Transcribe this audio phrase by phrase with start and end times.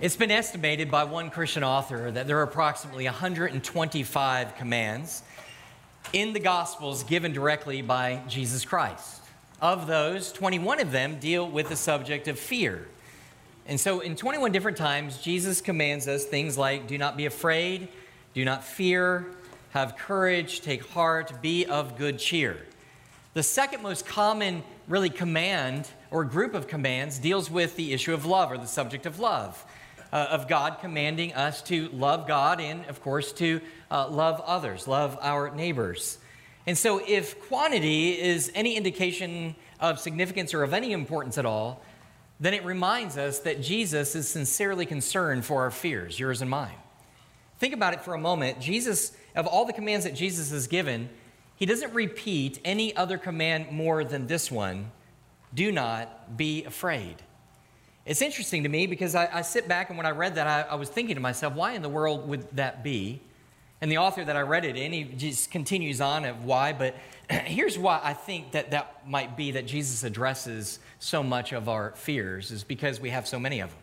[0.00, 5.22] It's been estimated by one Christian author that there are approximately 125 commands
[6.14, 9.20] in the Gospels given directly by Jesus Christ.
[9.60, 12.88] Of those, 21 of them deal with the subject of fear.
[13.66, 17.88] And so, in 21 different times, Jesus commands us things like do not be afraid,
[18.32, 19.26] do not fear,
[19.72, 22.56] have courage, take heart, be of good cheer.
[23.34, 28.24] The second most common, really, command or group of commands deals with the issue of
[28.24, 29.62] love or the subject of love
[30.12, 33.60] uh, of God commanding us to love God and, of course, to
[33.90, 36.18] uh, love others, love our neighbors.
[36.66, 41.82] And so, if quantity is any indication of significance or of any importance at all,
[42.38, 46.76] then it reminds us that Jesus is sincerely concerned for our fears, yours and mine.
[47.58, 48.60] Think about it for a moment.
[48.60, 51.10] Jesus, of all the commands that Jesus has given,
[51.56, 54.90] he doesn't repeat any other command more than this one
[55.52, 57.16] do not be afraid.
[58.10, 60.62] It's interesting to me because I, I sit back and when I read that, I,
[60.62, 63.20] I, was thinking to myself, why in the world would that be?
[63.80, 66.96] And the author that I read it in, he just continues on of why, but
[67.30, 71.92] here's why I think that that might be that Jesus addresses so much of our
[71.92, 73.78] fears is because we have so many of them.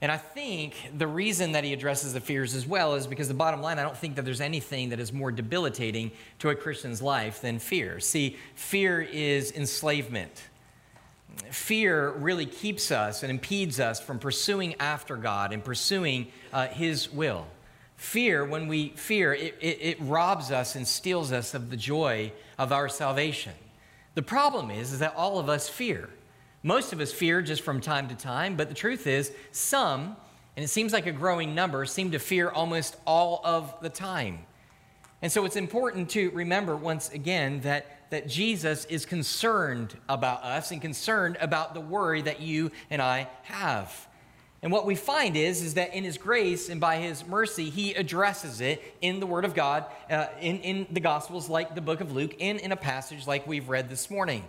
[0.00, 3.34] And I think the reason that he addresses the fears as well is because the
[3.34, 7.00] bottom line, I don't think that there's anything that is more debilitating to a Christian's
[7.00, 8.00] life than fear.
[8.00, 10.42] See, fear is enslavement
[11.50, 17.12] fear really keeps us and impedes us from pursuing after God and pursuing uh, His
[17.12, 17.46] will.
[17.96, 22.32] Fear, when we fear, it, it, it robs us and steals us of the joy
[22.58, 23.52] of our salvation.
[24.14, 26.10] The problem is, is that all of us fear.
[26.62, 30.16] Most of us fear just from time to time, but the truth is, some,
[30.56, 34.40] and it seems like a growing number, seem to fear almost all of the time.
[35.22, 40.70] And so it's important to remember once again that that Jesus is concerned about us
[40.70, 44.06] and concerned about the worry that you and I have.
[44.60, 47.94] And what we find is, is that in His grace and by His mercy, He
[47.94, 52.02] addresses it in the Word of God, uh, in, in the Gospels like the book
[52.02, 54.44] of Luke, and in a passage like we've read this morning.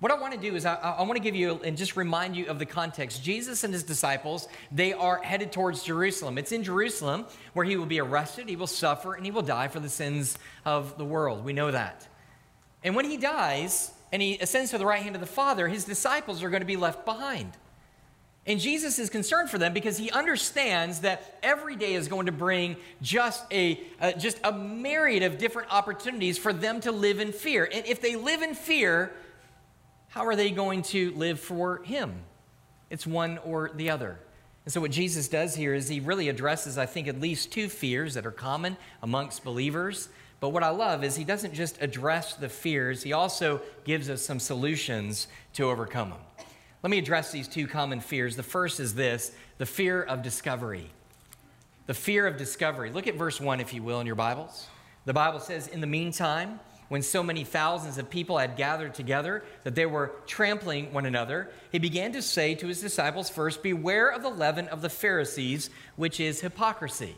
[0.00, 2.34] What I want to do is I, I, want to give you and just remind
[2.34, 3.22] you of the context.
[3.22, 6.38] Jesus and his disciples, they are headed towards Jerusalem.
[6.38, 9.68] It's in Jerusalem where he will be arrested, he will suffer, and he will die
[9.68, 11.44] for the sins of the world.
[11.44, 12.08] We know that.
[12.84, 15.84] And when he dies and he ascends to the right hand of the Father, his
[15.84, 17.52] disciples are going to be left behind.
[18.46, 22.32] And Jesus is concerned for them because he understands that every day is going to
[22.32, 27.32] bring just a, uh, just a myriad of different opportunities for them to live in
[27.32, 27.66] fear.
[27.72, 29.12] And if they live in fear,
[30.08, 32.14] how are they going to live for him?
[32.90, 34.18] It's one or the other.
[34.66, 37.68] And so, what Jesus does here is he really addresses, I think, at least two
[37.68, 40.08] fears that are common amongst believers.
[40.40, 44.22] But what I love is he doesn't just address the fears, he also gives us
[44.22, 46.18] some solutions to overcome them.
[46.82, 48.36] Let me address these two common fears.
[48.36, 50.90] The first is this the fear of discovery.
[51.86, 52.90] The fear of discovery.
[52.90, 54.66] Look at verse 1, if you will, in your Bibles.
[55.06, 59.42] The Bible says, In the meantime, when so many thousands of people had gathered together
[59.64, 64.10] that they were trampling one another, he began to say to his disciples first, Beware
[64.10, 67.16] of the leaven of the Pharisees, which is hypocrisy.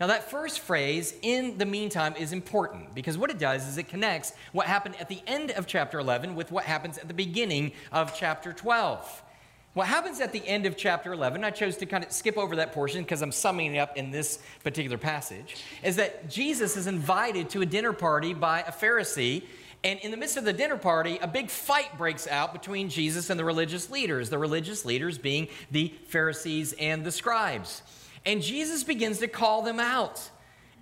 [0.00, 3.88] Now, that first phrase, in the meantime, is important because what it does is it
[3.88, 7.72] connects what happened at the end of chapter 11 with what happens at the beginning
[7.92, 9.22] of chapter 12.
[9.74, 12.56] What happens at the end of chapter 11, I chose to kind of skip over
[12.56, 16.86] that portion because I'm summing it up in this particular passage, is that Jesus is
[16.86, 19.42] invited to a dinner party by a Pharisee.
[19.84, 23.28] And in the midst of the dinner party, a big fight breaks out between Jesus
[23.28, 27.82] and the religious leaders, the religious leaders being the Pharisees and the scribes.
[28.24, 30.30] And Jesus begins to call them out.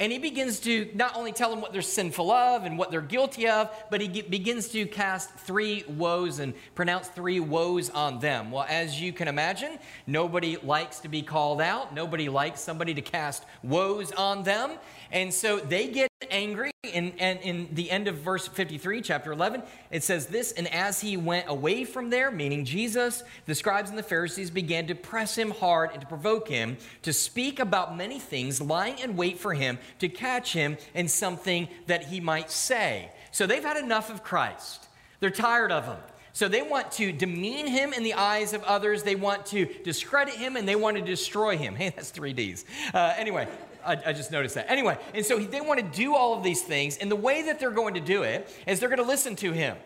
[0.00, 3.00] And he begins to not only tell them what they're sinful of and what they're
[3.00, 8.52] guilty of, but he begins to cast three woes and pronounce three woes on them.
[8.52, 9.76] Well, as you can imagine,
[10.06, 11.92] nobody likes to be called out.
[11.92, 14.78] Nobody likes somebody to cast woes on them.
[15.10, 16.70] And so they get angry.
[16.94, 21.00] And, and in the end of verse 53, chapter 11, it says this And as
[21.00, 25.36] he went away from there, meaning Jesus, the scribes and the Pharisees began to press
[25.36, 29.54] him hard and to provoke him to speak about many things, lying in wait for
[29.54, 33.10] him to catch him in something that he might say.
[33.30, 34.88] So they've had enough of Christ.
[35.20, 35.98] They're tired of him.
[36.32, 39.02] So they want to demean him in the eyes of others.
[39.02, 41.74] They want to discredit him and they want to destroy him.
[41.78, 42.64] Hey, that's three D's.
[42.94, 43.48] Uh, anyway,
[43.88, 44.70] I, I, just noticed that.
[44.70, 46.98] Anyway, and so they want to do all of these things.
[46.98, 49.52] And the way that they're going to do it is they're going to listen to
[49.52, 49.76] him.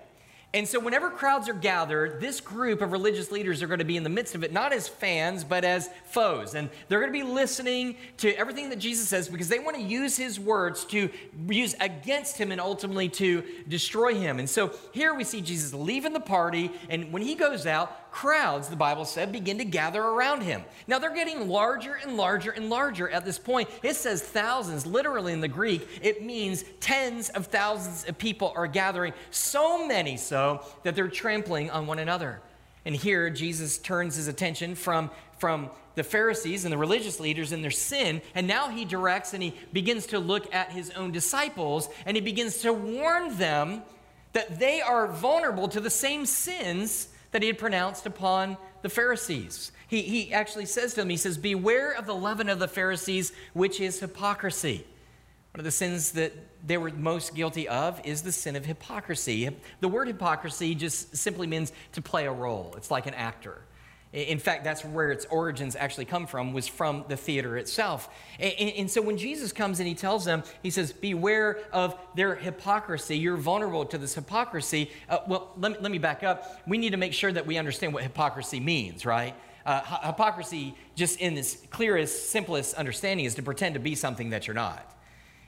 [0.54, 3.96] And so, whenever crowds are gathered, this group of religious leaders are going to be
[3.96, 6.54] in the midst of it, not as fans, but as foes.
[6.54, 9.82] And they're going to be listening to everything that Jesus says because they want to
[9.82, 11.08] use his words to
[11.49, 14.38] use against him and ultimately to destroy him.
[14.38, 16.70] And so, here we see Jesus leaving the party.
[16.90, 20.62] And when he goes out, crowds, the Bible said, begin to gather around him.
[20.87, 23.69] Now they're getting larger and larger and larger at this point.
[23.82, 28.67] It says thousands, literally in the Greek, it means tens of thousands of people are
[28.67, 32.41] gathering, so many so that they're trampling on one another.
[32.85, 37.64] And here Jesus turns his attention from, from the Pharisees and the religious leaders and
[37.64, 41.88] their sin, and now he directs and he begins to look at his own disciples
[42.05, 43.82] and he begins to warn them
[44.35, 49.73] that they are vulnerable to the same sins that he had pronounced upon the Pharisees.
[49.88, 53.32] He, he actually says to them, he says, Beware of the leaven of the Pharisees,
[53.52, 54.87] which is hypocrisy.
[55.52, 56.32] One of the sins that
[56.67, 59.55] they were most guilty of is the sin of hypocrisy.
[59.81, 62.73] The word hypocrisy just simply means to play a role.
[62.76, 63.61] It's like an actor.
[64.12, 68.11] In fact, that's where its origins actually come from, was from the theater itself.
[68.38, 72.35] And, and, so when Jesus comes and he tells them, he says, Beware of their
[72.35, 73.17] hypocrisy.
[73.17, 74.91] You're vulnerable to this hypocrisy.
[75.09, 76.61] Uh, well, let me, let me back up.
[76.67, 79.35] We need to make sure that we understand what hypocrisy means, right?
[79.64, 84.47] Uh, hypocrisy, just in its clearest, simplest understanding, is to pretend to be something that
[84.47, 84.94] you're not.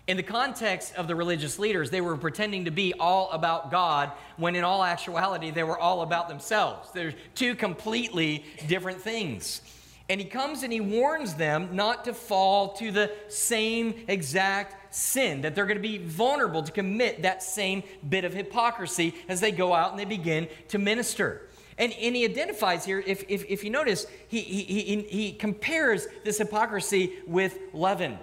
[0.06, 4.12] In the context of the religious leaders, they were pretending to be all about God
[4.37, 6.91] when in all actuality they were all about themselves.
[6.91, 9.62] They're two completely different things.
[10.11, 15.41] And he comes and he warns them not to fall to the same exact sin,
[15.41, 19.51] that they're going to be vulnerable to commit that same bit of hypocrisy as they
[19.51, 21.49] go out and they begin to minister.
[21.79, 26.06] And, and he identifies here, if, if, if you notice, he, he, he, he compares
[26.25, 28.19] this hypocrisy with leaven.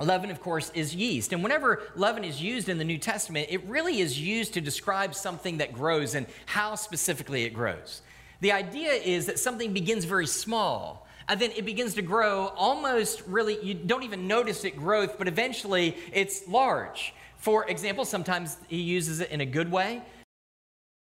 [0.00, 1.32] Leaven, of course, is yeast.
[1.32, 5.14] And whenever leaven is used in the New Testament, it really is used to describe
[5.14, 8.02] something that grows and how specifically it grows.
[8.40, 13.22] The idea is that something begins very small and then it begins to grow almost
[13.26, 17.14] really, you don't even notice it growth, but eventually it's large.
[17.38, 20.02] For example, sometimes he uses it in a good way.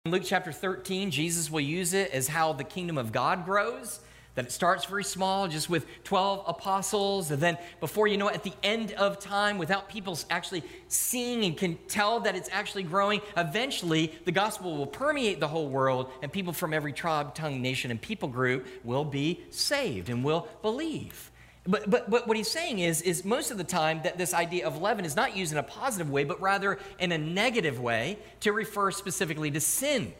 [0.04, 4.00] In Luke chapter 13, Jesus will use it as how the kingdom of God grows
[4.34, 8.34] that it starts very small, just with 12 apostles, and then before you know it,
[8.34, 12.82] at the end of time, without people actually seeing and can tell that it's actually
[12.82, 17.60] growing, eventually the gospel will permeate the whole world, and people from every tribe, tongue,
[17.60, 21.30] nation, and people group will be saved and will believe.
[21.64, 24.66] But, but, but what he's saying is, is most of the time that this idea
[24.66, 28.18] of leaven is not used in a positive way, but rather in a negative way
[28.40, 30.12] to refer specifically to sin.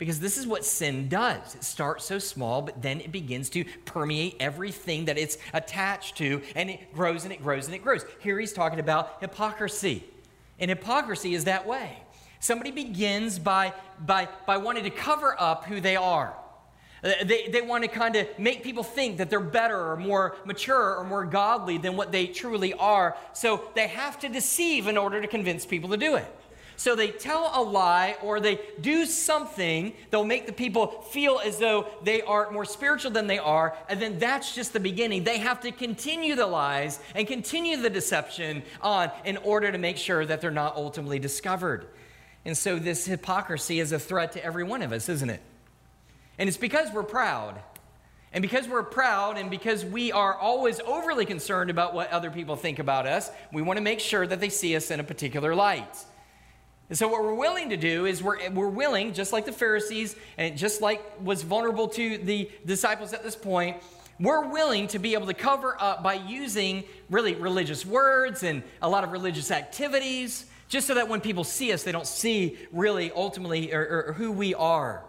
[0.00, 1.54] Because this is what sin does.
[1.54, 6.40] It starts so small, but then it begins to permeate everything that it's attached to,
[6.56, 8.06] and it grows and it grows and it grows.
[8.20, 10.02] Here he's talking about hypocrisy.
[10.58, 11.98] And hypocrisy is that way.
[12.38, 16.34] Somebody begins by, by, by wanting to cover up who they are.
[17.04, 20.34] Uh, they, they want to kind of make people think that they're better or more
[20.46, 23.18] mature or more godly than what they truly are.
[23.34, 26.36] So they have to deceive in order to convince people to do it.
[26.80, 31.58] So they tell a lie or they do something that'll make the people feel as
[31.58, 33.76] though they are more spiritual than they are.
[33.90, 35.24] And then that's just the beginning.
[35.24, 39.98] They have to continue the lies and continue the deception on in order to make
[39.98, 41.86] sure that they're not ultimately discovered.
[42.46, 45.42] And so this hypocrisy is a threat to every one of us, isn't it?
[46.38, 47.60] And it's because we're proud.
[48.32, 52.56] And because we're proud and because we are always overly concerned about what other people
[52.56, 55.54] think about us, we want to make sure that they see us in a particular
[55.54, 56.06] light.
[56.90, 60.16] And so, what we're willing to do is we're, we're willing, just like the Pharisees
[60.36, 63.76] and just like was vulnerable to the disciples at this point,
[64.18, 68.88] we're willing to be able to cover up by using really religious words and a
[68.88, 73.12] lot of religious activities, just so that when people see us, they don't see really
[73.12, 75.04] ultimately or, or who we are.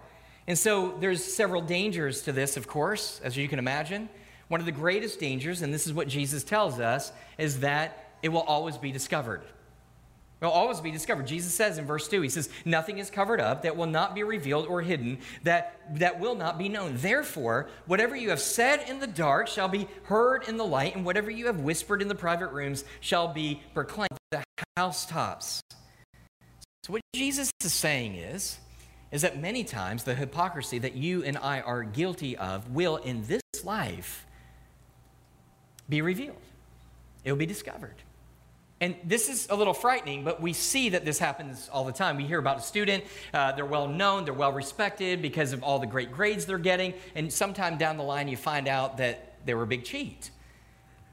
[0.45, 4.07] And so, there's several dangers to this, of course, as you can imagine.
[4.49, 8.29] One of the greatest dangers, and this is what Jesus tells us, is that it
[8.29, 9.41] will always be discovered
[10.45, 11.27] will always be discovered.
[11.27, 14.23] Jesus says in verse 2, he says, Nothing is covered up that will not be
[14.23, 16.95] revealed or hidden, that, that will not be known.
[16.97, 21.05] Therefore, whatever you have said in the dark shall be heard in the light, and
[21.05, 24.43] whatever you have whispered in the private rooms shall be proclaimed to the
[24.77, 25.61] housetops.
[26.83, 28.57] So, what Jesus is saying is,
[29.11, 33.23] is that many times the hypocrisy that you and I are guilty of will in
[33.27, 34.25] this life
[35.87, 36.41] be revealed.
[37.23, 37.95] It will be discovered.
[38.81, 42.17] And this is a little frightening, but we see that this happens all the time.
[42.17, 45.77] We hear about a student, uh, they're well known, they're well respected because of all
[45.77, 49.53] the great grades they're getting, and sometime down the line you find out that they
[49.53, 50.31] were a big cheat.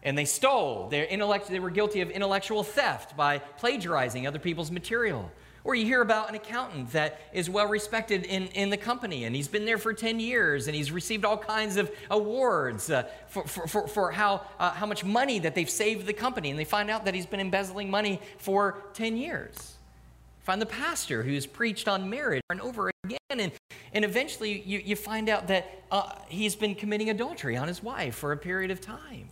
[0.02, 5.30] And they stole, they were guilty of intellectual theft by plagiarizing other people's material.
[5.68, 9.36] Or you hear about an accountant that is well respected in, in the company and
[9.36, 13.44] he's been there for 10 years and he's received all kinds of awards uh, for,
[13.44, 16.48] for, for, how, uh, how much money that they've saved the company.
[16.48, 19.74] And they find out that he's been embezzling money for 10 years.
[20.42, 23.18] Find the pastor who's preached on marriage over and over again.
[23.28, 23.52] And,
[23.92, 28.14] and eventually you, you find out that uh, he's been committing adultery on his wife
[28.14, 29.28] for a period of time.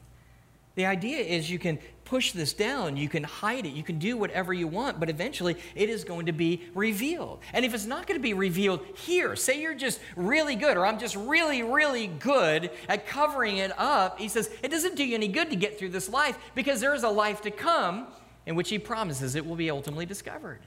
[0.76, 4.16] The idea is you can push this down, you can hide it, you can do
[4.16, 7.40] whatever you want, but eventually it is going to be revealed.
[7.54, 10.86] And if it's not going to be revealed here, say you're just really good, or
[10.86, 15.14] I'm just really, really good at covering it up, he says it doesn't do you
[15.14, 18.06] any good to get through this life because there is a life to come
[18.44, 20.60] in which he promises it will be ultimately discovered.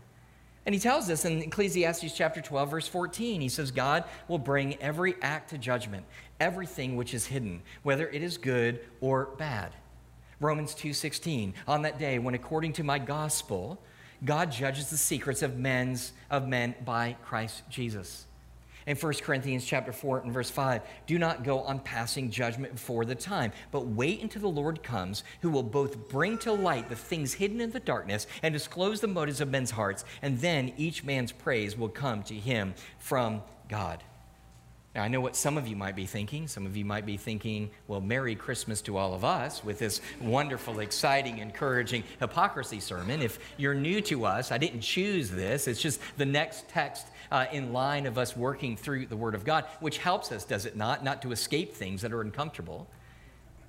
[0.66, 4.76] And he tells us in Ecclesiastes chapter 12, verse 14, he says, God will bring
[4.82, 6.06] every act to judgment,
[6.40, 9.72] everything which is hidden, whether it is good or bad.
[10.40, 13.82] Romans 2:16, on that day when according to my gospel,
[14.24, 18.26] God judges the secrets of men's of men by Christ Jesus.
[18.88, 23.06] In 1 Corinthians chapter 4 and verse 5, do not go on passing judgment before
[23.06, 26.96] the time, but wait until the Lord comes, who will both bring to light the
[26.96, 31.04] things hidden in the darkness and disclose the motives of men's hearts, and then each
[31.04, 34.04] man's praise will come to him from God.
[34.96, 36.48] Now, I know what some of you might be thinking.
[36.48, 40.02] Some of you might be thinking, well, Merry Christmas to all of us with this
[40.20, 43.22] wonderful, exciting, encouraging hypocrisy sermon.
[43.22, 45.68] If you're new to us, I didn't choose this.
[45.68, 49.46] It's just the next text uh, in line of us working through the Word of
[49.46, 51.04] God, which helps us, does it not?
[51.04, 52.88] Not to escape things that are uncomfortable.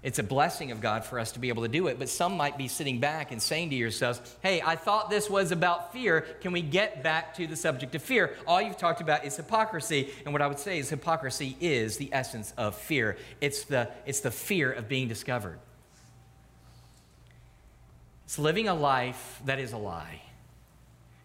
[0.03, 1.99] It's a blessing of God for us to be able to do it.
[1.99, 5.53] But some might be sitting back and saying to yourselves, hey, I thought this was
[5.53, 6.23] about fear.
[6.41, 8.35] Can we get back to the subject of fear?
[8.47, 10.11] All you've talked about is hypocrisy.
[10.25, 14.21] And what I would say is hypocrisy is the essence of fear, it's the, it's
[14.21, 15.59] the fear of being discovered.
[18.25, 20.23] It's living a life that is a lie.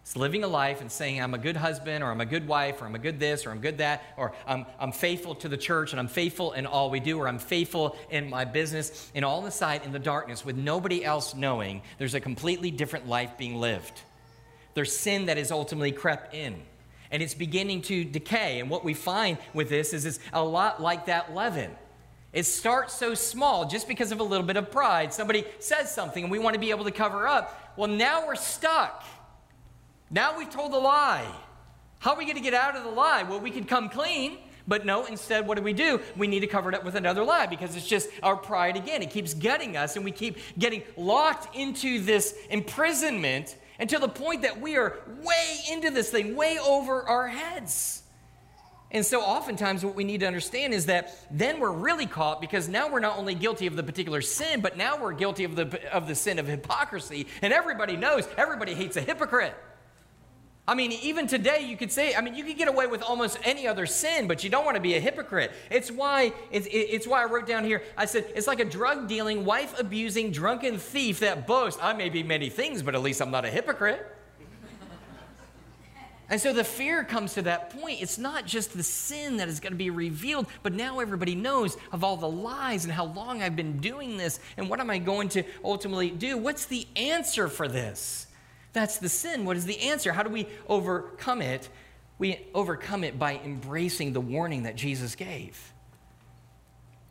[0.06, 2.80] It's living a life and saying, I'm a good husband, or I'm a good wife,
[2.80, 5.56] or I'm a good this, or I'm good that, or I'm, I'm faithful to the
[5.56, 9.24] church, and I'm faithful in all we do, or I'm faithful in my business, and
[9.24, 13.36] all the side in the darkness with nobody else knowing there's a completely different life
[13.36, 14.00] being lived.
[14.74, 16.54] There's sin that is ultimately crept in,
[17.10, 18.60] and it's beginning to decay.
[18.60, 21.72] And what we find with this is it's a lot like that leaven.
[22.32, 25.12] It starts so small just because of a little bit of pride.
[25.12, 27.74] Somebody says something, and we want to be able to cover up.
[27.76, 29.04] Well, now we're stuck.
[30.10, 31.26] Now we've told a lie.
[31.98, 33.24] How are we going to get out of the lie?
[33.24, 36.00] Well, we could come clean, but no, instead, what do we do?
[36.16, 39.02] We need to cover it up with another lie because it's just our pride again.
[39.02, 44.42] It keeps getting us, and we keep getting locked into this imprisonment until the point
[44.42, 48.02] that we are way into this thing, way over our heads.
[48.92, 52.68] And so, oftentimes, what we need to understand is that then we're really caught because
[52.68, 55.92] now we're not only guilty of the particular sin, but now we're guilty of the,
[55.92, 57.26] of the sin of hypocrisy.
[57.42, 59.54] And everybody knows, everybody hates a hypocrite.
[60.68, 63.38] I mean, even today, you could say, I mean, you could get away with almost
[63.44, 65.52] any other sin, but you don't want to be a hypocrite.
[65.70, 69.06] It's why, it's, it's why I wrote down here, I said, it's like a drug
[69.06, 73.22] dealing, wife abusing, drunken thief that boasts, I may be many things, but at least
[73.22, 74.04] I'm not a hypocrite.
[76.30, 78.02] and so the fear comes to that point.
[78.02, 81.76] It's not just the sin that is going to be revealed, but now everybody knows
[81.92, 84.98] of all the lies and how long I've been doing this, and what am I
[84.98, 86.36] going to ultimately do?
[86.36, 88.25] What's the answer for this?
[88.76, 89.46] That's the sin.
[89.46, 90.12] What is the answer?
[90.12, 91.66] How do we overcome it?
[92.18, 95.72] We overcome it by embracing the warning that Jesus gave.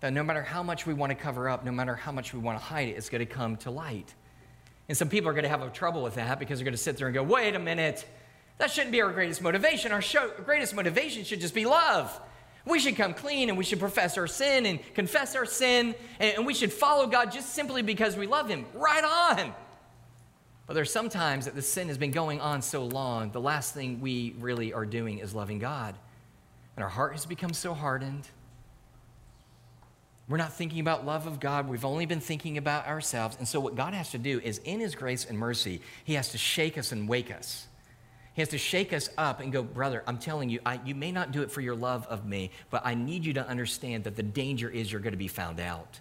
[0.02, 2.40] That no matter how much we want to cover up, no matter how much we
[2.40, 4.14] want to hide it, it's going to come to light.
[4.88, 6.98] And some people are going to have trouble with that because they're going to sit
[6.98, 8.06] there and go, wait a minute,
[8.60, 9.92] that shouldn't be our greatest motivation.
[9.92, 12.22] Our show, greatest motivation should just be love.
[12.64, 16.38] We should come clean and we should profess our sin and confess our sin and,
[16.38, 18.68] and we should follow God just simply because we love Him.
[18.76, 19.56] Right on.
[20.68, 24.02] But there's sometimes that the sin has been going on so long, the last thing
[24.02, 25.96] we really are doing is loving God.
[26.76, 28.28] And our heart has become so hardened.
[30.28, 31.70] We're not thinking about love of God.
[31.70, 33.38] We've only been thinking about ourselves.
[33.38, 36.32] And so, what God has to do is, in His grace and mercy, He has
[36.32, 37.68] to shake us and wake us.
[38.34, 41.12] He has to shake us up and go, Brother, I'm telling you, I, you may
[41.12, 44.16] not do it for your love of me, but I need you to understand that
[44.16, 46.00] the danger is you're going to be found out.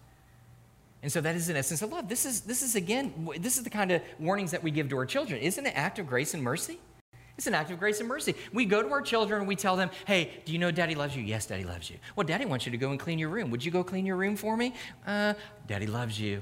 [1.05, 2.09] And so that is in essence of love.
[2.09, 4.97] This is, this is again, this is the kind of warnings that we give to
[4.97, 5.39] our children.
[5.39, 6.79] Isn't it an act of grace and mercy?
[7.37, 8.35] It's an act of grace and mercy.
[8.55, 11.15] We go to our children and we tell them, hey, do you know daddy loves
[11.15, 11.23] you?
[11.23, 11.99] Yes, daddy loves you.
[12.17, 13.51] Well, daddy wants you to go and clean your room.
[13.51, 14.73] Would you go clean your room for me?
[15.07, 15.35] Uh,
[15.67, 16.41] daddy loves you.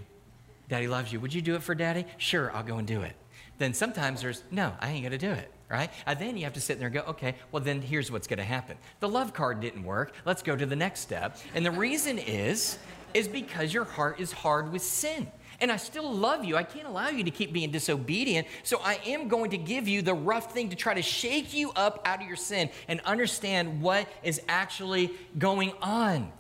[0.69, 1.19] Daddy loves you.
[1.19, 2.05] Would you do it for daddy?
[2.17, 3.17] Sure, I'll go and do it.
[3.59, 5.91] Then sometimes there's, no, I ain't going to do it right?
[6.05, 8.39] And then you have to sit there and go, okay, well, then here's what's going
[8.39, 8.77] to happen.
[9.01, 10.13] The love card didn't work.
[10.27, 11.39] Let's go to the next step.
[11.55, 12.77] And the reason is
[13.15, 15.31] is because your heart is hard with sin.
[15.61, 16.57] And I still love you.
[16.57, 18.49] I can't allow you to keep being disobedient.
[18.65, 21.71] So I am going to give you the rough thing to try to shake you
[21.77, 26.33] up out of your sin and understand what is actually going on.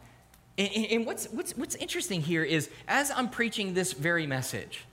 [0.58, 4.84] And, and what's, what's, what's interesting here is as I'm preaching this very message,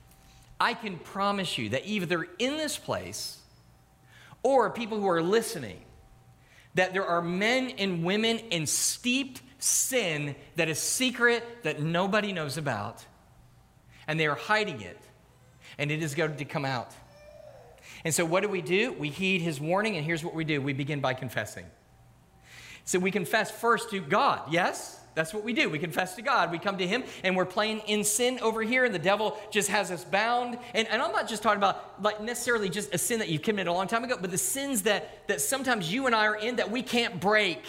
[0.60, 3.38] I can promise you that either in this place
[4.42, 5.80] or people who are listening
[6.74, 12.56] that there are men and women in steeped sin that is secret that nobody knows
[12.56, 13.04] about,
[14.08, 14.98] and they are hiding it,
[15.78, 16.92] and it is going to come out.
[18.04, 18.92] And so, what do we do?
[18.92, 21.66] We heed his warning, and here's what we do we begin by confessing.
[22.84, 25.00] So, we confess first to God, yes?
[25.14, 25.68] That's what we do.
[25.68, 26.52] We confess to God.
[26.52, 29.68] We come to Him and we're playing in sin over here, and the devil just
[29.68, 30.56] has us bound.
[30.72, 33.68] And, and I'm not just talking about like necessarily just a sin that you committed
[33.68, 36.56] a long time ago, but the sins that, that sometimes you and I are in
[36.56, 37.62] that we can't break,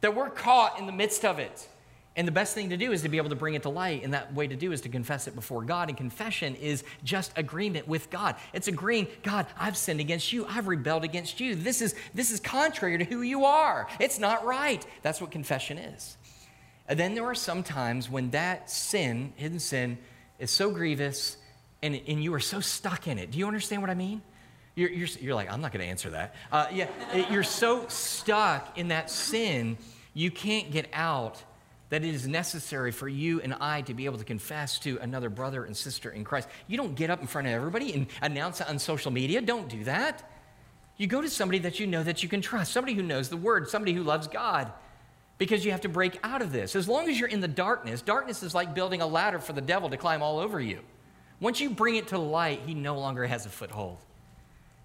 [0.00, 1.68] that we're caught in the midst of it.
[2.16, 4.02] And the best thing to do is to be able to bring it to light.
[4.02, 5.88] And that way to do is to confess it before God.
[5.88, 8.34] And confession is just agreement with God.
[8.52, 10.44] It's agreeing, God, I've sinned against you.
[10.46, 11.54] I've rebelled against you.
[11.54, 13.86] This is, this is contrary to who you are.
[14.00, 14.84] It's not right.
[15.02, 16.16] That's what confession is.
[16.88, 19.96] And then there are some times when that sin, hidden sin,
[20.40, 21.36] is so grievous
[21.82, 23.30] and, and you are so stuck in it.
[23.30, 24.22] Do you understand what I mean?
[24.78, 26.36] You're, you're, you're like, I'm not going to answer that.
[26.52, 26.86] Uh, yeah,
[27.30, 29.76] you're so stuck in that sin,
[30.14, 31.42] you can't get out
[31.90, 35.30] that it is necessary for you and I to be able to confess to another
[35.30, 36.48] brother and sister in Christ.
[36.68, 39.40] You don't get up in front of everybody and announce it on social media.
[39.40, 40.30] Don't do that.
[40.96, 43.36] You go to somebody that you know that you can trust, somebody who knows the
[43.36, 44.70] word, somebody who loves God
[45.38, 46.76] because you have to break out of this.
[46.76, 49.60] As long as you're in the darkness, darkness is like building a ladder for the
[49.60, 50.80] devil to climb all over you.
[51.40, 53.98] Once you bring it to light, he no longer has a foothold.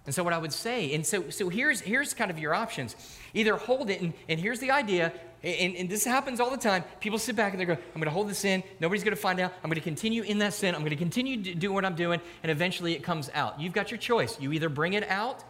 [0.06, 2.94] And so, what I would say, and so, so here's, here's kind of your options.
[3.32, 6.84] Either hold it, and, and here's the idea, and, and this happens all the time.
[7.00, 8.62] People sit back and they go, I'm going to hold this in.
[8.80, 9.52] Nobody's going to find out.
[9.62, 10.74] I'm going to continue in that sin.
[10.74, 13.60] I'm going to continue to do what I'm doing, and eventually it comes out.
[13.60, 14.38] You've got your choice.
[14.38, 15.42] You either bring it out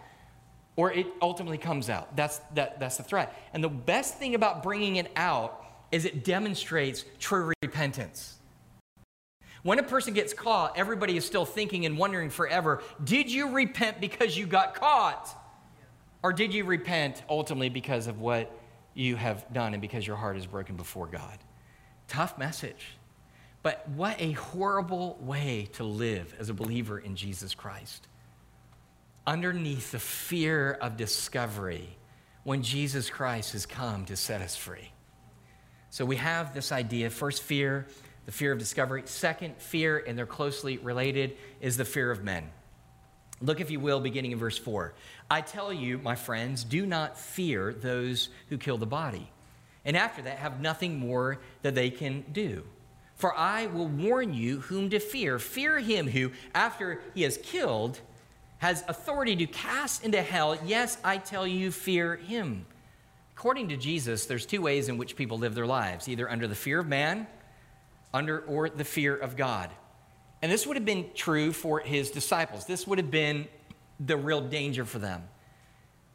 [0.77, 2.17] or it ultimately comes out.
[2.17, 3.35] That's, that, that's the threat.
[3.53, 8.37] And the best thing about bringing it out is it demonstrates true repentance.
[9.65, 14.01] When a person gets caught, everybody is still thinking and wondering forever did you repent
[14.01, 15.29] because you got caught?
[16.23, 18.55] Or did you repent ultimately because of what
[18.95, 21.39] you have done and because your heart is broken before God?
[22.09, 22.87] Tough message.
[23.63, 28.07] But what a horrible way to live as a believer in Jesus Christ
[29.27, 31.97] underneath the fear of discovery
[32.43, 34.93] when Jesus Christ has come to set us free.
[35.89, 37.87] So we have this idea first, fear,
[38.27, 39.03] the fear of discovery.
[39.07, 42.51] Second, fear, and they're closely related, is the fear of men.
[43.41, 44.95] Look, if you will, beginning in verse 4.
[45.31, 49.31] I tell you, my friends, do not fear those who kill the body,
[49.85, 52.65] and after that have nothing more that they can do.
[53.17, 55.39] For I will warn you whom to fear.
[55.39, 58.01] Fear him who, after he has killed,
[58.59, 60.57] has authority to cast into hell.
[60.65, 62.67] Yes, I tell you, fear him.
[63.37, 66.55] According to Jesus, there's two ways in which people live their lives either under the
[66.55, 67.27] fear of man
[68.15, 69.71] under or the fear of God.
[70.41, 72.65] And this would have been true for his disciples.
[72.65, 73.49] This would have been
[74.01, 75.25] the real danger for them.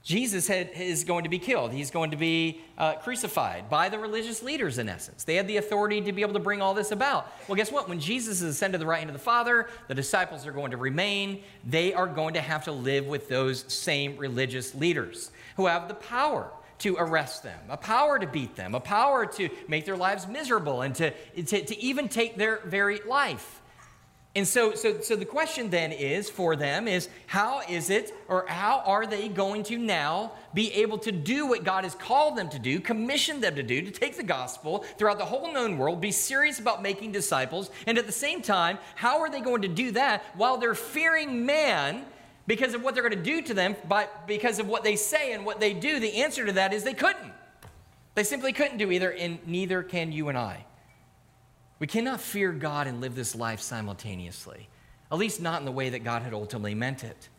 [0.02, 1.74] Jesus had, is going to be killed.
[1.74, 5.26] He's going to be uh, crucified by the religious leaders, in essence.
[5.26, 7.28] They had the authority to be able to bring all this about.
[7.48, 7.90] Well, guess what?
[7.90, 10.72] When Jesus is ascended to the right hand of the Father, the disciples are going
[10.72, 11.44] to remain.
[11.68, 15.96] They are going to have to live with those same religious leaders who have the
[15.96, 16.50] power
[16.80, 20.82] to arrest them, a power to beat them, a power to make their lives miserable,
[20.82, 23.62] and to, to, to even take their very life.
[24.36, 28.46] And so, so, so the question then is for them is how is it or
[28.48, 32.48] how are they going to now be able to do what God has called them
[32.50, 36.00] to do, commissioned them to do, to take the gospel throughout the whole known world,
[36.00, 39.68] be serious about making disciples, and at the same time, how are they going to
[39.68, 42.06] do that while they're fearing man
[42.50, 45.34] because of what they're going to do to them, but because of what they say
[45.34, 46.00] and what they do?
[46.00, 47.32] The answer to that is they couldn't.
[48.16, 50.66] They simply couldn't do either, and neither can you and I.
[51.78, 54.68] We cannot fear God and live this life simultaneously,
[55.12, 57.30] at least not in the way that God had ultimately meant it.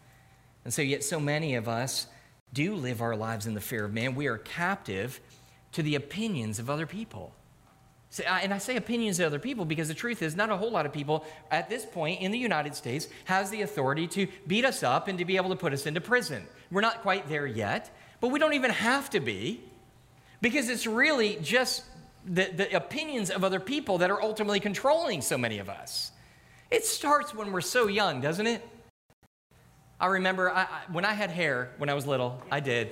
[0.65, 2.07] And so, yet, so many of us
[2.53, 4.15] do live our lives in the fear of man.
[4.15, 5.21] We are captive
[5.73, 7.35] to the opinions of other people.
[8.27, 10.85] And I say opinions of other people because the truth is, not a whole lot
[10.85, 14.83] of people at this point in the United States has the authority to beat us
[14.83, 16.45] up and to be able to put us into prison.
[16.73, 19.61] We're not quite there yet, but we don't even have to be
[20.41, 21.85] because it's really just
[22.25, 26.11] the, the opinions of other people that are ultimately controlling so many of us.
[26.71, 28.67] It starts when we're so young, doesn't it?
[30.01, 32.91] I remember I, I, when I had hair when I was little, I did.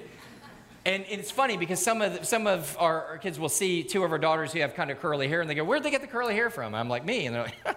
[0.88, 4.04] And it's funny because some of, the, some of our, our, kids will see two
[4.04, 6.00] of our daughters who have kind of curly hair and they go, Where'd they get
[6.00, 6.74] the curly hair from?
[6.74, 7.26] I'm like, Me.
[7.26, 7.76] And they're like.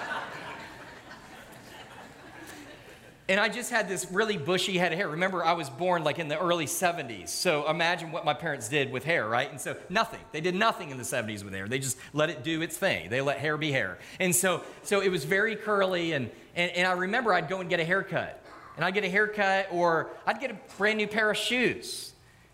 [3.29, 5.07] And I just had this really bushy head of hair.
[5.07, 7.29] Remember, I was born like in the early 70s.
[7.29, 9.49] So imagine what my parents did with hair, right?
[9.49, 10.19] And so nothing.
[10.33, 11.65] They did nothing in the 70s with hair.
[11.65, 13.09] They just let it do its thing.
[13.09, 13.99] They let hair be hair.
[14.19, 16.11] And so, so it was very curly.
[16.11, 18.40] And, and, and I remember I'd go and get a haircut.
[18.75, 22.13] And I'd get a haircut, or I'd get a brand new pair of shoes.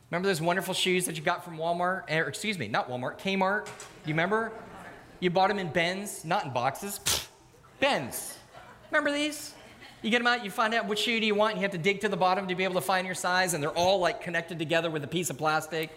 [0.10, 2.04] Remember those wonderful shoes that you got from Walmart?
[2.08, 3.68] Eh, or, excuse me, not Walmart, Kmart.
[4.06, 4.52] You remember?
[5.20, 7.00] You bought them in bins, not in boxes.
[7.80, 8.38] bins.
[8.90, 9.54] Remember these?
[10.02, 11.78] You get them out, you find out which shoe do you want, you have to
[11.78, 14.22] dig to the bottom to be able to find your size, and they're all like
[14.22, 15.90] connected together with a piece of plastic.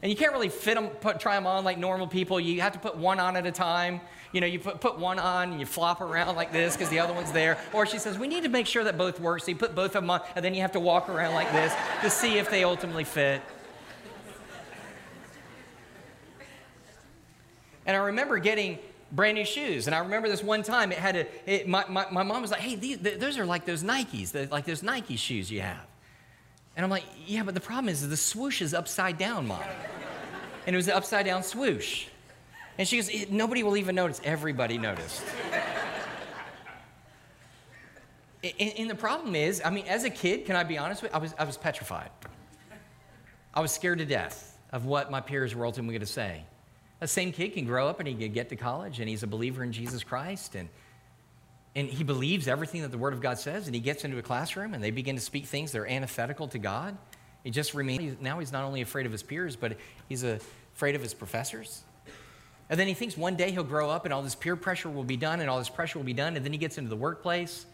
[0.00, 2.38] And you can't really fit them, put, try them on like normal people.
[2.38, 4.00] You have to put one on at a time.
[4.32, 7.00] You know, you put, put one on and you flop around like this because the
[7.00, 7.58] other one's there.
[7.72, 9.42] Or she says, we need to make sure that both work.
[9.42, 11.50] So you put both of them on, and then you have to walk around like
[11.50, 13.42] this to see if they ultimately fit.
[17.86, 18.78] And I remember getting
[19.10, 19.86] brand new shoes.
[19.86, 22.50] And I remember this one time, it had a, it, my, my, my, mom was
[22.50, 25.86] like, hey, these, those are like those Nikes, the, like those Nike shoes you have.
[26.78, 29.60] And I'm like, yeah, but the problem is the swoosh is upside down, mom.
[30.64, 32.06] And it was an upside down swoosh.
[32.78, 34.20] And she goes, eh, nobody will even notice.
[34.22, 35.24] Everybody noticed.
[38.44, 41.10] and, and, the problem is, I mean, as a kid, can I be honest with
[41.10, 41.16] you?
[41.16, 42.10] I was, I was petrified.
[43.52, 46.44] I was scared to death of what my peers were ultimately going to say.
[47.00, 49.26] That same kid can grow up and he can get to college and he's a
[49.26, 50.68] believer in Jesus Christ and,
[51.74, 54.22] and he believes everything that the Word of God says and he gets into a
[54.22, 56.96] classroom and they begin to speak things that are antithetical to God.
[57.44, 59.76] He just remains, now he's not only afraid of his peers, but
[60.08, 61.82] he's afraid of his professors.
[62.70, 65.04] And then he thinks one day he'll grow up and all this peer pressure will
[65.04, 66.36] be done and all this pressure will be done.
[66.36, 67.66] And then he gets into the workplace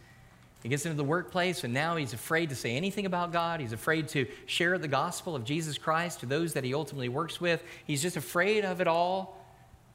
[0.64, 3.60] he gets into the workplace, and now he's afraid to say anything about God.
[3.60, 7.38] He's afraid to share the gospel of Jesus Christ to those that he ultimately works
[7.38, 7.62] with.
[7.86, 9.43] He's just afraid of it all.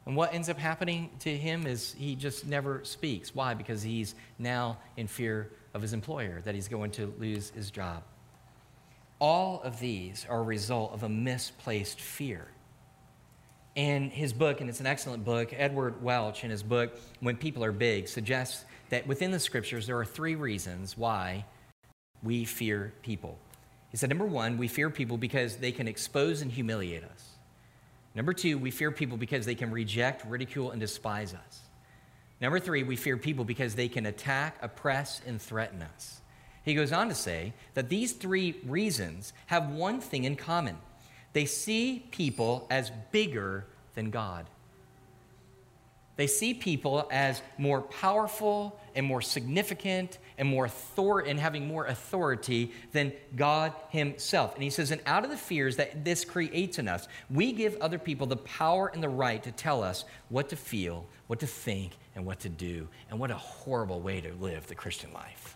[0.09, 3.35] And what ends up happening to him is he just never speaks.
[3.35, 3.53] Why?
[3.53, 8.01] Because he's now in fear of his employer, that he's going to lose his job.
[9.19, 12.47] All of these are a result of a misplaced fear.
[13.75, 17.63] In his book, and it's an excellent book, Edward Welch, in his book, When People
[17.63, 21.45] Are Big, suggests that within the scriptures, there are three reasons why
[22.23, 23.37] we fear people.
[23.91, 27.35] He said, number one, we fear people because they can expose and humiliate us.
[28.19, 31.61] Number two, we fear people because they can reject, ridicule, and despise us.
[32.41, 36.19] Number three, we fear people because they can attack, oppress, and threaten us.
[36.65, 40.75] He goes on to say that these three reasons have one thing in common
[41.31, 44.47] they see people as bigger than God.
[46.19, 51.85] They see people as more powerful and more significant and more author- and having more
[51.85, 54.53] authority than God Himself.
[54.53, 57.77] And he says, and out of the fears that this creates in us, we give
[57.77, 61.47] other people the power and the right to tell us what to feel, what to
[61.47, 62.89] think, and what to do.
[63.09, 65.55] And what a horrible way to live the Christian life.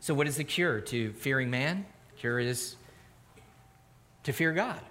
[0.00, 1.86] So, what is the cure to fearing man?
[2.18, 2.76] Cure is
[4.24, 4.82] to fear God.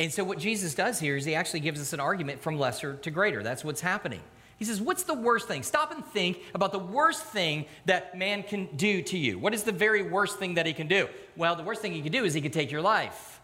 [0.00, 2.94] And so, what Jesus does here is he actually gives us an argument from lesser
[2.96, 3.42] to greater.
[3.42, 4.22] That's what's happening.
[4.56, 5.62] He says, What's the worst thing?
[5.62, 9.38] Stop and think about the worst thing that man can do to you.
[9.38, 11.06] What is the very worst thing that he can do?
[11.36, 13.42] Well, the worst thing he can do is he could take your life.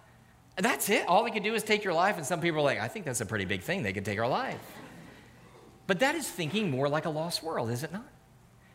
[0.57, 1.07] And that's it.
[1.07, 2.17] All he can do is take your life.
[2.17, 3.83] And some people are like, I think that's a pretty big thing.
[3.83, 4.59] They can take our life.
[5.87, 8.09] But that is thinking more like a lost world, is it not?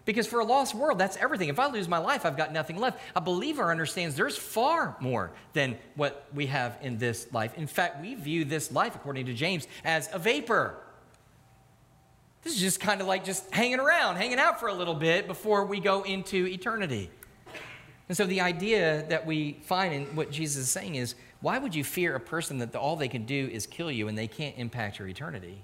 [0.03, 1.49] Because for a lost world, that's everything.
[1.49, 2.99] If I lose my life, I've got nothing left.
[3.15, 7.55] A believer understands there's far more than what we have in this life.
[7.55, 10.75] In fact, we view this life, according to James, as a vapor.
[12.41, 15.27] This is just kind of like just hanging around, hanging out for a little bit
[15.27, 17.11] before we go into eternity.
[18.09, 21.73] And so the idea that we find in what Jesus is saying is why would
[21.75, 24.57] you fear a person that all they can do is kill you and they can't
[24.57, 25.63] impact your eternity?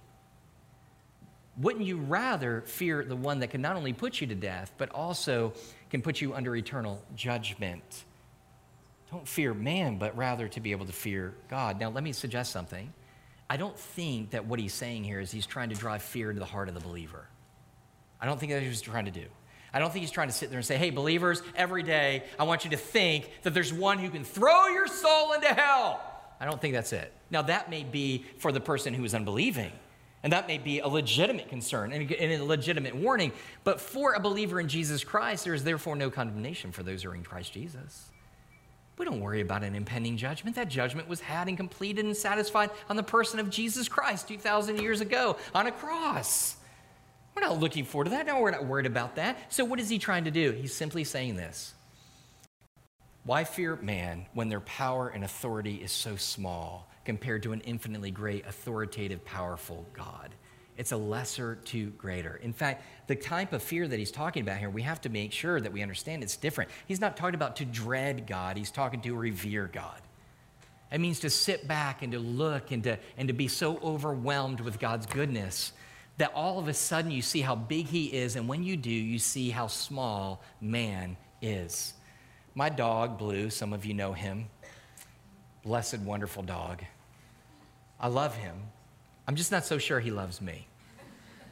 [1.58, 4.92] Wouldn't you rather fear the one that can not only put you to death, but
[4.92, 5.54] also
[5.90, 8.06] can put you under eternal judgment?
[9.12, 11.80] Don't fear man, but rather to be able to fear God.
[11.80, 12.94] Now, let me suggest something.
[13.50, 16.40] I don't think that what he's saying here is he's trying to drive fear into
[16.40, 17.28] the heart of the believer.
[18.20, 19.26] I don't think that's what he's trying to do.
[19.74, 22.44] I don't think he's trying to sit there and say, hey, believers, every day I
[22.44, 26.02] want you to think that there's one who can throw your soul into hell.
[26.40, 27.14] I don't think that's it.
[27.30, 29.72] Now, that may be for the person who is unbelieving.
[30.28, 33.32] And that may be a legitimate concern and a legitimate warning.
[33.64, 37.12] But for a believer in Jesus Christ, there is therefore no condemnation for those who
[37.12, 38.10] are in Christ Jesus.
[38.98, 40.58] We don't worry about an impending judgment.
[40.58, 44.82] That judgment was had and completed and satisfied on the person of Jesus Christ 2,000
[44.82, 46.58] years ago on a cross.
[47.34, 48.26] We're not looking forward to that.
[48.26, 49.54] No, we're not worried about that.
[49.54, 50.52] So, what is he trying to do?
[50.52, 51.74] He's simply saying this
[53.24, 56.90] Why fear man when their power and authority is so small?
[57.08, 60.36] Compared to an infinitely great, authoritative, powerful God.
[60.76, 62.36] It's a lesser to greater.
[62.44, 65.32] In fact, the type of fear that he's talking about here, we have to make
[65.32, 66.70] sure that we understand it's different.
[66.86, 70.02] He's not talking about to dread God, he's talking to revere God.
[70.92, 74.60] It means to sit back and to look and to, and to be so overwhelmed
[74.60, 75.72] with God's goodness
[76.18, 78.92] that all of a sudden you see how big he is, and when you do,
[78.92, 81.94] you see how small man is.
[82.54, 84.48] My dog, Blue, some of you know him,
[85.64, 86.84] blessed, wonderful dog.
[88.00, 88.56] I love him.
[89.28, 90.68] I'm just not so sure he loves me.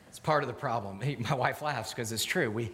[0.09, 1.01] It's part of the problem.
[1.01, 2.49] He, my wife laughs because it's true.
[2.49, 2.71] We,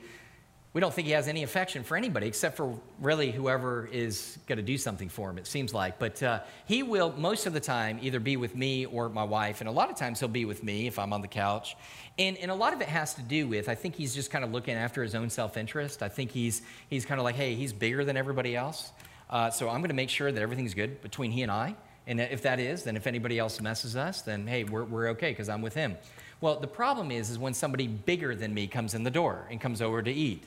[0.73, 4.57] we don't think he has any affection for anybody except for really whoever is going
[4.57, 5.99] to do something for him, it seems like.
[5.99, 9.59] But uh, he will, most of the time, either be with me or my wife.
[9.59, 11.75] And a lot of times he'll be with me if I'm on the couch.
[12.17, 14.45] And, and a lot of it has to do with, I think he's just kind
[14.45, 16.03] of looking after his own self interest.
[16.03, 18.91] I think he's, he's kind of like, hey, he's bigger than everybody else.
[19.29, 21.75] Uh, so I'm going to make sure that everything's good between he and I.
[22.07, 25.31] And if that is, then if anybody else messes us, then hey, we're, we're okay
[25.31, 25.97] because I'm with him.
[26.41, 29.61] Well, the problem is, is when somebody bigger than me comes in the door and
[29.61, 30.45] comes over to eat.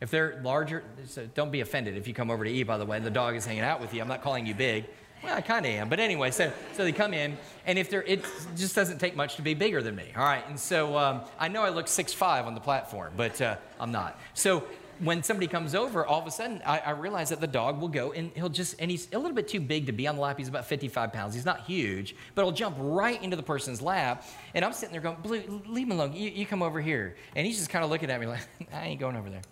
[0.00, 2.84] If they're larger, so don't be offended if you come over to eat, by the
[2.84, 4.02] way, and the dog is hanging out with you.
[4.02, 4.84] I'm not calling you big.
[5.22, 5.88] Well, I kind of am.
[5.88, 8.24] But anyway, so, so they come in, and if they're, it
[8.56, 10.12] just doesn't take much to be bigger than me.
[10.14, 10.46] All right.
[10.48, 14.20] And so um, I know I look 6'5 on the platform, but uh, I'm not.
[14.34, 14.64] So
[14.98, 17.88] when somebody comes over, all of a sudden I, I, realize that the dog will
[17.88, 20.22] go and he'll just, and he's a little bit too big to be on the
[20.22, 20.38] lap.
[20.38, 21.34] He's about 55 pounds.
[21.34, 24.24] He's not huge, but he'll jump right into the person's lap.
[24.54, 26.12] And I'm sitting there going, Blue, leave him alone.
[26.14, 27.16] You, you come over here.
[27.34, 28.40] And he's just kind of looking at me like,
[28.72, 29.42] I ain't going over there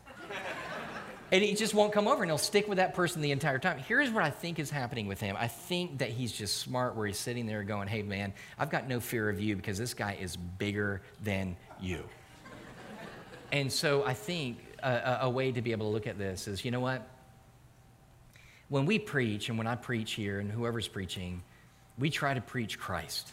[1.34, 3.78] and he just won't come over and he'll stick with that person the entire time.
[3.78, 5.36] Here's what I think is happening with him.
[5.36, 8.88] I think that he's just smart where he's sitting there going, hey, man, I've got
[8.88, 12.04] no fear of you because this guy is bigger than you.
[13.50, 16.64] and so I think a, a way to be able to look at this is
[16.64, 17.08] you know what?
[18.68, 21.42] When we preach, and when I preach here, and whoever's preaching,
[21.98, 23.30] we try to preach Christ.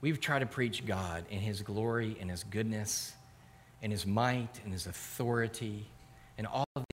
[0.00, 3.12] We've tried to preach God in His glory and His goodness
[3.82, 5.86] and His might and His authority
[6.36, 6.84] and all of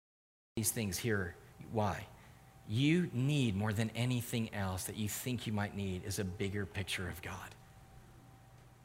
[0.56, 1.36] these things here.
[1.72, 2.06] Why?
[2.68, 6.66] You need more than anything else that you think you might need is a bigger
[6.66, 7.56] picture of God.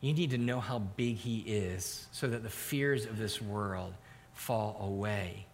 [0.00, 3.94] You need to know how big He is so that the fears of this world
[4.40, 5.44] fall away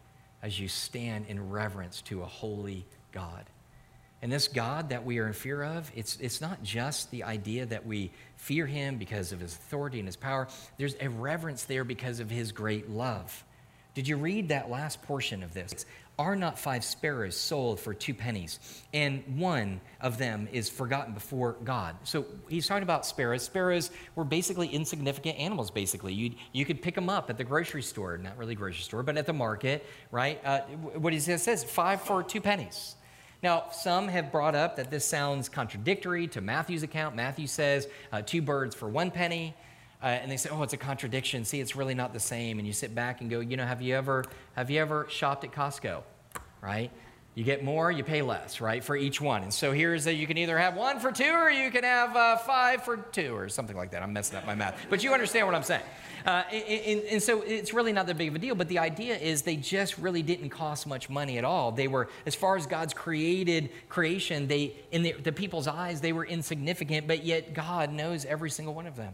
[0.43, 3.45] as you stand in reverence to a holy God.
[4.23, 7.67] And this God that we are in fear of, it's, it's not just the idea
[7.67, 10.47] that we fear him because of his authority and his power.
[10.79, 13.45] There's a reverence there because of his great love.
[13.95, 15.85] Did you read that last portion of this?
[16.19, 18.59] Are not five sparrows sold for two pennies?
[18.95, 21.95] And one of them is forgotten before God.
[22.05, 23.43] So he's talking about sparrows.
[23.43, 26.15] Sparrows were basically insignificant animals, basically.
[26.15, 29.19] You, you could pick them up at the grocery store, not really grocery store, but
[29.19, 30.41] at the market, right?
[30.43, 30.61] Uh,
[30.95, 32.97] what he says, five for two pennies.
[33.43, 37.15] Now, some have brought up that this sounds contradictory to Matthew's account.
[37.15, 39.55] Matthew says uh, two birds for one penny
[40.07, 41.45] uh, and they say, "Oh, it's a contradiction.
[41.45, 43.83] See, it's really not the same." And you sit back and go, "You know, have
[43.83, 46.05] you ever have you ever shopped at Costco,
[46.63, 46.93] right?
[47.35, 49.43] You get more, you pay less, right, for each one.
[49.43, 52.17] And so here's that you can either have one for two or you can have
[52.17, 54.03] uh, five for two or something like that.
[54.03, 55.83] I'm messing up my math, but you understand what I'm saying.
[56.25, 58.55] Uh, and, and, so it's really not that big of a deal.
[58.55, 61.73] But the idea is they just really didn't cost much money at all.
[61.73, 66.15] They were, as far as God's created creation, they in the, the people's eyes they
[66.15, 69.13] were insignificant, but yet God knows every single one of them.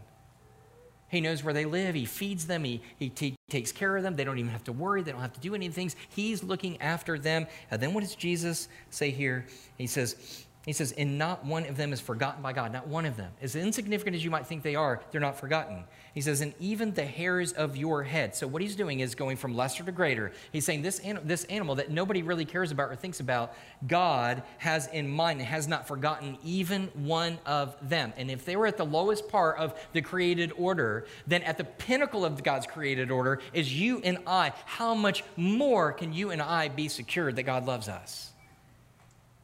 [1.13, 1.93] He knows where they live.
[1.93, 2.63] He feeds them.
[2.63, 4.15] He, he t- takes care of them.
[4.15, 5.03] They don't even have to worry.
[5.03, 5.95] They don't have to do any things.
[6.09, 7.45] He's looking after them.
[7.69, 9.45] And then what does Jesus say here?
[9.77, 12.71] He says, he says, and not one of them is forgotten by God.
[12.71, 13.33] Not one of them.
[13.41, 15.83] As insignificant as you might think they are, they're not forgotten.
[16.13, 18.33] He says, and even the hairs of your head.
[18.33, 20.31] So what he's doing is going from lesser to greater.
[20.53, 23.53] He's saying this, this animal that nobody really cares about or thinks about,
[23.87, 28.13] God has in mind and has not forgotten even one of them.
[28.15, 31.65] And if they were at the lowest part of the created order, then at the
[31.65, 34.53] pinnacle of God's created order is you and I.
[34.65, 38.32] How much more can you and I be secured that God loves us?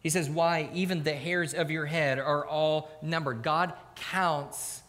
[0.02, 0.70] He says, Why?
[0.74, 3.44] Even the hairs of your head are all numbered.
[3.44, 4.82] God counts.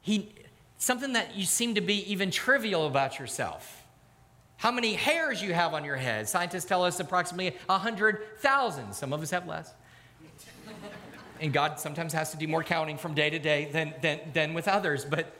[0.00, 0.34] He,
[0.78, 3.84] something that you seem to be even trivial about yourself.
[4.56, 6.28] How many hairs you have on your head?
[6.28, 8.92] Scientists tell us approximately 100,000.
[8.92, 9.72] Some of us have less.
[11.40, 14.54] and God sometimes has to do more counting from day to day than, than, than
[14.54, 15.32] with others, but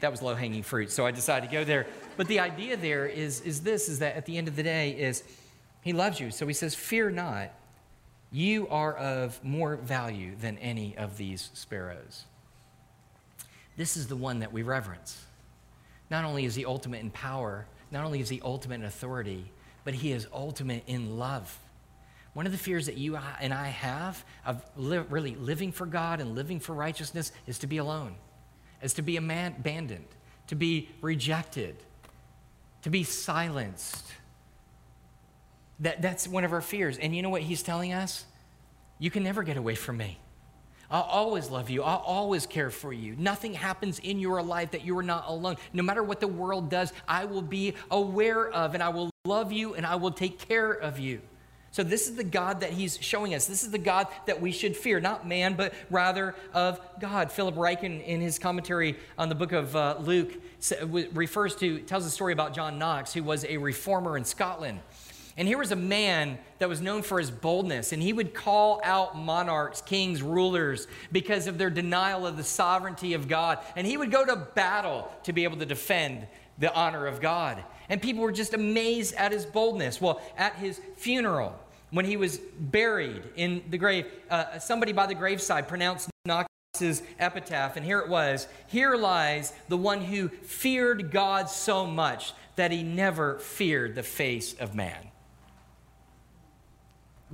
[0.00, 1.86] that was low hanging fruit, so I decided to go there.
[2.18, 4.90] But the idea there is, is this is that at the end of the day,
[4.90, 5.22] is
[5.84, 6.30] he loves you.
[6.30, 7.52] So he says, Fear not.
[8.32, 12.24] You are of more value than any of these sparrows.
[13.76, 15.24] This is the one that we reverence.
[16.10, 19.52] Not only is he ultimate in power, not only is he ultimate in authority,
[19.84, 21.56] but he is ultimate in love.
[22.32, 26.18] One of the fears that you and I have of li- really living for God
[26.18, 28.14] and living for righteousness is to be alone,
[28.82, 30.06] is to be abandoned,
[30.48, 31.76] to be rejected,
[32.82, 34.12] to be silenced
[35.80, 36.98] that, that's one of our fears.
[36.98, 38.24] And you know what he's telling us?
[38.98, 40.18] You can never get away from me.
[40.90, 41.82] I'll always love you.
[41.82, 43.16] I'll always care for you.
[43.18, 45.56] Nothing happens in your life that you are not alone.
[45.72, 49.50] No matter what the world does, I will be aware of and I will love
[49.50, 51.20] you and I will take care of you.
[51.72, 53.46] So, this is the God that he's showing us.
[53.48, 57.32] This is the God that we should fear, not man, but rather of God.
[57.32, 60.34] Philip Ryken, in his commentary on the book of uh, Luke,
[60.84, 64.78] refers to, tells a story about John Knox, who was a reformer in Scotland.
[65.36, 68.80] And here was a man that was known for his boldness, and he would call
[68.84, 73.58] out monarchs, kings, rulers because of their denial of the sovereignty of God.
[73.74, 77.62] And he would go to battle to be able to defend the honor of God.
[77.88, 80.00] And people were just amazed at his boldness.
[80.00, 81.58] Well, at his funeral,
[81.90, 87.76] when he was buried in the grave, uh, somebody by the graveside pronounced Knox's epitaph,
[87.76, 92.84] and here it was Here lies the one who feared God so much that he
[92.84, 95.10] never feared the face of man.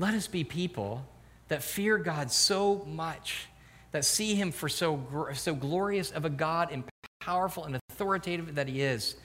[0.00, 1.06] Let us be people
[1.48, 3.48] that fear God so much,
[3.92, 6.84] that see him for so, so glorious of a God and
[7.20, 9.16] powerful and authoritative that he is,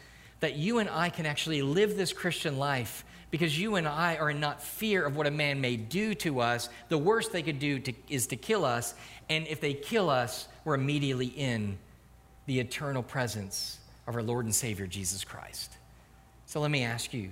[0.42, 4.30] that you and I can actually live this Christian life because you and I are
[4.30, 6.68] in not fear of what a man may do to us.
[6.90, 8.96] The worst they could do to, is to kill us.
[9.30, 11.78] And if they kill us, we're immediately in
[12.48, 15.72] the eternal presence of our Lord and Savior, Jesus Christ.
[16.48, 17.30] So let me ask you,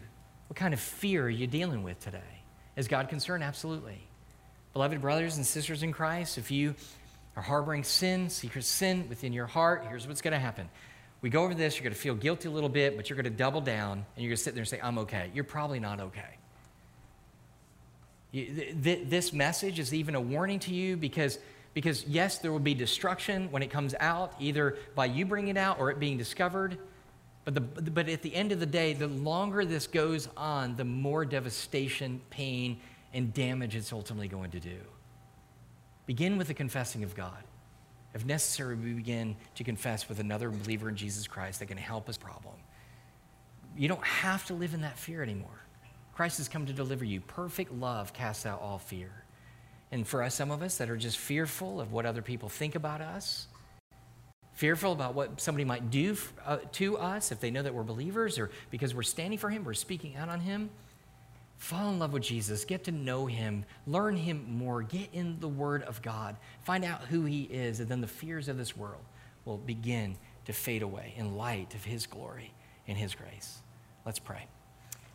[0.48, 2.43] what kind of fear are you dealing with today?
[2.76, 3.44] Is God concerned?
[3.44, 4.02] Absolutely.
[4.74, 6.76] Beloved brothers and sisters in Christ, if you
[7.36, 10.70] are harboring sin, secret sin within your heart, here's what's going to happen.
[11.22, 13.32] We go over this, you're going to feel guilty a little bit, but you're going
[13.32, 15.32] to double down and you're going to sit there and say, I'm okay.
[15.34, 16.38] You're probably not okay.
[18.34, 21.38] This message is even a warning to you because,
[21.76, 25.58] because, yes, there will be destruction when it comes out, either by you bringing it
[25.58, 26.78] out or it being discovered.
[27.46, 30.86] But, the, but at the end of the day, the longer this goes on, the
[30.86, 32.80] more devastation, pain,
[33.14, 34.78] and damage it's ultimately going to do.
[36.06, 37.44] Begin with the confessing of God.
[38.14, 42.08] If necessary, we begin to confess with another believer in Jesus Christ that can help
[42.08, 42.56] us problem.
[43.76, 45.50] You don't have to live in that fear anymore.
[46.14, 47.22] Christ has come to deliver you.
[47.22, 49.12] Perfect love casts out all fear.
[49.92, 52.76] And for us, some of us that are just fearful of what other people think
[52.76, 53.48] about us,
[54.54, 58.38] fearful about what somebody might do uh, to us if they know that we're believers
[58.38, 60.70] or because we're standing for Him, we're speaking out on Him.
[61.58, 65.48] Fall in love with Jesus, get to know Him, learn Him more, get in the
[65.48, 69.04] Word of God, find out who He is, and then the fears of this world
[69.46, 72.54] will begin to fade away in light of His glory
[72.88, 73.60] and His grace.
[74.06, 74.46] Let's pray.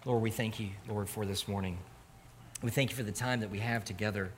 [0.05, 1.77] Lord, we thank you, Lord, for this morning.
[2.63, 4.31] We thank you for the time that we have together.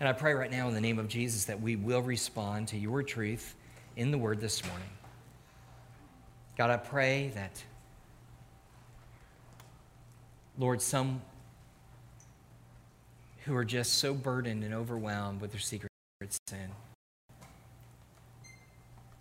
[0.00, 2.78] And I pray right now in the name of Jesus that we will respond to
[2.78, 3.54] your truth
[3.98, 4.88] in the Word this morning.
[6.56, 7.62] God, I pray that,
[10.56, 11.20] Lord, some
[13.44, 15.90] who are just so burdened and overwhelmed with their secret
[16.48, 16.70] sin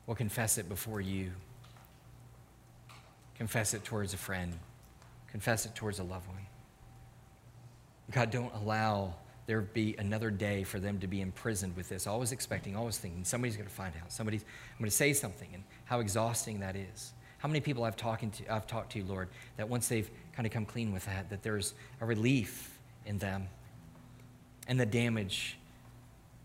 [0.06, 1.32] will confess it before you.
[3.36, 4.54] Confess it towards a friend.
[5.32, 6.38] Confess it towards a loved one.
[8.12, 9.16] God, don't allow
[9.48, 13.24] there be another day for them to be imprisoned with this, always expecting, always thinking
[13.24, 16.76] somebody's going to find out, somebody's I'm going to say something, and how exhausting that
[16.76, 17.14] is.
[17.40, 20.52] How many people I've talked to, I've talked to, Lord, that once they've kind of
[20.52, 23.48] come clean with that, that there's a relief in them,
[24.68, 25.58] and the damage,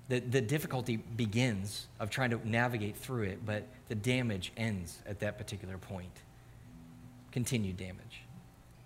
[0.08, 5.18] the, the difficulty begins of trying to navigate through it, but the damage ends at
[5.20, 6.22] that particular point.
[7.32, 8.22] Continued damage.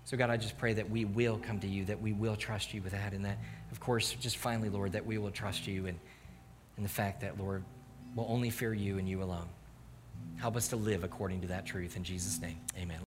[0.04, 2.72] So, God, I just pray that we will come to you, that we will trust
[2.72, 3.38] you with that, and that,
[3.76, 5.98] of course, just finally, Lord, that we will trust you and,
[6.78, 7.62] and the fact that, Lord,
[8.14, 9.48] we'll only fear you and you alone.
[10.38, 11.94] Help us to live according to that truth.
[11.94, 13.05] In Jesus' name, amen.